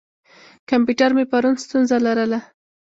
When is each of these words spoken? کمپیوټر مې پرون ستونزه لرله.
کمپیوټر 0.69 1.09
مې 1.17 1.25
پرون 1.31 1.55
ستونزه 1.63 1.95
لرله. 2.05 2.39